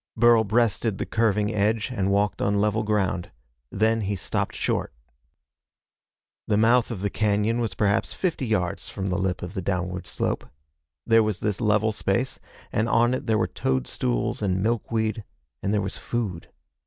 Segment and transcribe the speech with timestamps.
[0.17, 3.29] Burl breasted the curving edge, and walked on level ground.
[3.69, 4.91] Then he stopped short.
[6.47, 10.07] The mouth of the cañon was perhaps fifty yards from the lip of the downward
[10.07, 10.49] slope.
[11.05, 12.39] There was this level space,
[12.71, 15.23] and on it there were toadstools and milkweed,
[15.61, 16.47] and there was food.